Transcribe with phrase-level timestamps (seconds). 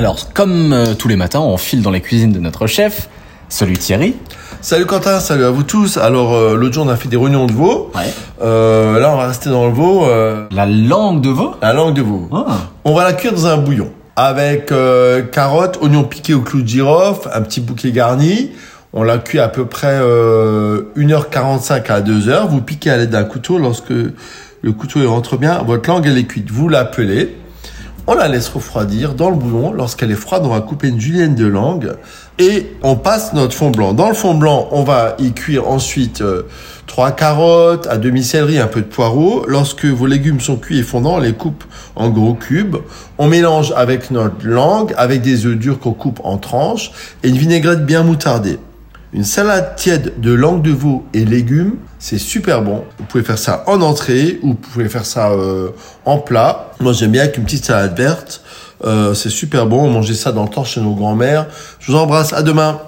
[0.00, 3.10] Alors, comme euh, tous les matins, on file dans les cuisines de notre chef,
[3.50, 4.14] celui Thierry.
[4.62, 5.98] Salut Quentin, salut à vous tous.
[5.98, 7.90] Alors euh, l'autre jour on a fait des réunions de veau.
[7.94, 8.10] Ouais.
[8.40, 10.06] Euh, là on va rester dans le veau.
[10.06, 11.50] euh, La langue de veau?
[11.60, 12.30] La langue de veau.
[12.32, 12.46] Ah.
[12.84, 16.66] On va la cuire dans un bouillon avec euh, carottes, oignons piqués au clou de
[16.68, 18.52] girofle, un petit bouquet garni.
[18.94, 22.48] On la cuit à peu près euh, 1h45 à 2h.
[22.48, 23.58] Vous piquez à l'aide d'un couteau.
[23.58, 26.50] Lorsque le couteau il rentre bien, votre langue elle est cuite.
[26.50, 27.36] Vous la pelez.
[28.12, 29.72] On la laisse refroidir dans le bouillon.
[29.72, 31.92] Lorsqu'elle est froide, on va couper une julienne de langue
[32.40, 33.92] et on passe notre fond blanc.
[33.92, 36.42] Dans le fond blanc, on va y cuire ensuite euh,
[36.88, 39.44] trois carottes, un demi-céleri, un peu de poireau.
[39.46, 41.62] Lorsque vos légumes sont cuits et fondants, on les coupe
[41.94, 42.78] en gros cubes.
[43.16, 46.90] On mélange avec notre langue, avec des œufs durs qu'on coupe en tranches
[47.22, 48.58] et une vinaigrette bien moutardée.
[49.12, 52.84] Une salade tiède de langue de veau et légumes, c'est super bon.
[52.98, 55.70] Vous pouvez faire ça en entrée ou vous pouvez faire ça euh,
[56.04, 56.70] en plat.
[56.78, 58.42] Moi j'aime bien avec une petite salade verte.
[58.84, 59.84] Euh, c'est super bon.
[59.84, 61.46] On mangeait ça dans le temps chez nos grands-mères.
[61.80, 62.32] Je vous embrasse.
[62.32, 62.80] À demain.